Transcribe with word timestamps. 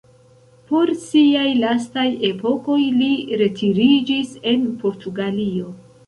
Por 0.69 0.91
siaj 1.01 1.43
lastaj 1.57 2.05
epokoj 2.29 2.77
li 3.01 3.09
retiriĝis 3.41 4.31
en 4.53 4.65
Portugalio. 4.85 5.69